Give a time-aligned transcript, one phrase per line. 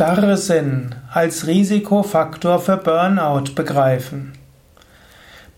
[0.00, 4.32] Starrsinn als Risikofaktor für Burnout begreifen.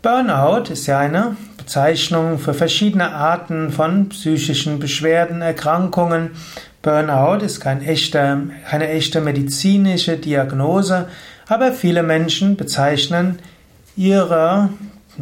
[0.02, 6.32] Burnout ist ja eine Bezeichnung für verschiedene Arten von psychischen Beschwerden, Erkrankungen.
[6.82, 11.06] Burnout ist kein echter, keine echte medizinische Diagnose,
[11.46, 13.38] aber viele Menschen bezeichnen
[13.94, 14.70] ihre,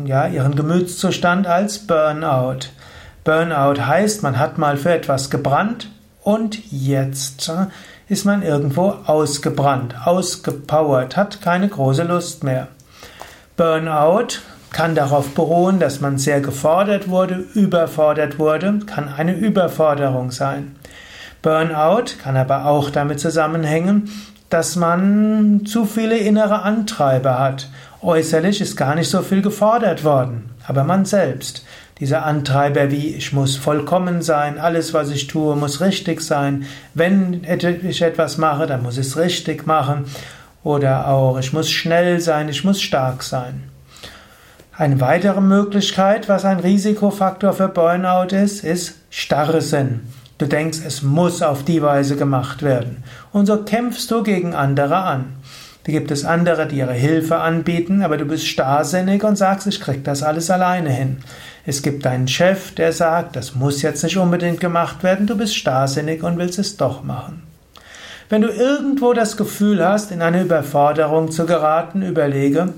[0.03, 2.71] ja, ihren Gemütszustand als Burnout.
[3.25, 5.91] Burnout heißt, man hat mal für etwas gebrannt
[6.23, 7.51] und jetzt
[8.09, 12.69] ist man irgendwo ausgebrannt, ausgepowert, hat keine große Lust mehr.
[13.57, 14.41] Burnout
[14.73, 20.77] kann darauf beruhen, dass man sehr gefordert wurde, überfordert wurde, kann eine Überforderung sein.
[21.43, 24.11] Burnout kann aber auch damit zusammenhängen,
[24.51, 27.69] dass man zu viele innere Antreiber hat.
[28.03, 31.65] Äußerlich ist gar nicht so viel gefordert worden, aber man selbst.
[32.01, 37.45] Diese Antreiber wie ich muss vollkommen sein, alles was ich tue muss richtig sein, wenn
[37.45, 40.07] ich etwas mache, dann muss ich es richtig machen
[40.65, 43.65] oder auch ich muss schnell sein, ich muss stark sein.
[44.73, 50.01] Eine weitere Möglichkeit, was ein Risikofaktor für Burnout ist, ist Starrsinn.
[50.41, 53.05] Du denkst, es muss auf die Weise gemacht werden.
[53.31, 55.35] Und so kämpfst du gegen andere an.
[55.85, 59.83] Da gibt es andere, die ihre Hilfe anbieten, aber du bist starrsinnig und sagst, ich
[59.83, 61.19] krieg das alles alleine hin.
[61.67, 65.55] Es gibt einen Chef, der sagt, das muss jetzt nicht unbedingt gemacht werden, du bist
[65.55, 67.43] starrsinnig und willst es doch machen.
[68.31, 72.73] Wenn du irgendwo das Gefühl hast, in eine Überforderung zu geraten, überlege,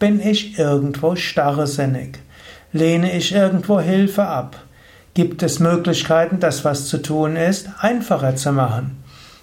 [0.00, 2.18] bin ich irgendwo starrsinnig?
[2.72, 4.56] Lehne ich irgendwo Hilfe ab?
[5.14, 8.96] Gibt es Möglichkeiten, das, was zu tun ist, einfacher zu machen?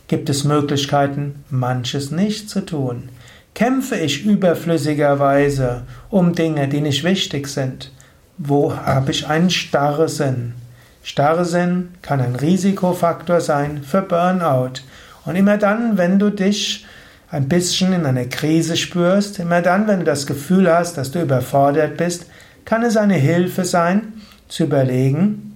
[0.10, 3.08] Gibt es Möglichkeiten, manches nicht zu tun?
[3.56, 7.94] Kämpfe ich überflüssigerweise um Dinge, die nicht wichtig sind?
[8.38, 10.56] Wo habe ich einen Starrsinn?
[11.04, 14.82] Starrsinn kann ein Risikofaktor sein für Burnout.
[15.24, 16.86] Und immer dann, wenn du dich
[17.30, 21.22] ein bisschen in einer Krise spürst, immer dann, wenn du das Gefühl hast, dass du
[21.22, 22.26] überfordert bist,
[22.66, 24.14] kann es eine Hilfe sein,
[24.50, 25.52] zu überlegen,